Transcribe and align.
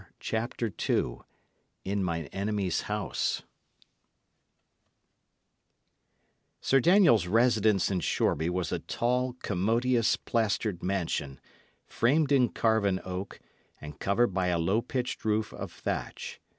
CHAPTER 0.19 0.73
II 0.89 1.17
"IN 1.85 2.03
MINE 2.03 2.25
ENEMIES' 2.33 2.81
HOUSE" 2.89 3.43
Sir 6.59 6.79
Daniel's 6.79 7.27
residence 7.27 7.91
in 7.91 7.99
Shoreby 7.99 8.49
was 8.49 8.71
a 8.71 8.79
tall, 8.79 9.33
commodious, 9.43 10.15
plastered 10.17 10.81
mansion, 10.81 11.39
framed 11.85 12.31
in 12.31 12.49
carven 12.49 12.99
oak, 13.05 13.39
and 13.79 13.99
covered 13.99 14.33
by 14.33 14.47
a 14.47 14.57
low 14.57 14.81
pitched 14.81 15.23
roof 15.23 15.53
of 15.53 15.71
thatch. 15.71 16.41